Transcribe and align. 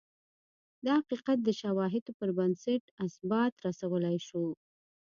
دا 0.85 0.93
حقیقت 0.99 1.37
د 1.43 1.49
شواهدو 1.61 2.11
پربنسټ 2.19 2.83
اثبات 3.05 3.53
رسولای 3.67 4.17
شو. 4.27 4.45